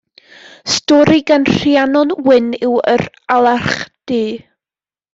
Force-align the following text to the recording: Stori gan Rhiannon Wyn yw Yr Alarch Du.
Stori 0.75 1.19
gan 1.33 1.45
Rhiannon 1.51 2.15
Wyn 2.31 2.49
yw 2.71 2.75
Yr 2.95 3.07
Alarch 3.39 3.81
Du. 4.09 4.23